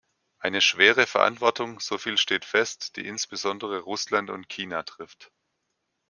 Eine 0.39 0.61
schwere 0.61 1.05
Verantwortung, 1.05 1.79
soviel 1.79 2.17
steht 2.17 2.43
fest, 2.43 2.95
die 2.95 3.05
insbesondere 3.05 3.81
Russland 3.81 4.31
und 4.31 4.49
China 4.49 4.81
trifft. 4.81 5.31